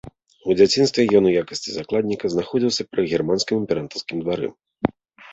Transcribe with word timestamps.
У 0.51 0.55
дзяцінстве 0.59 1.01
ён 1.17 1.23
у 1.31 1.33
якасці 1.41 1.69
закладніка 1.73 2.31
знаходзіўся 2.35 2.83
пры 2.97 3.01
германскім 3.11 3.55
імператарскім 3.61 4.17
двары. 4.25 4.49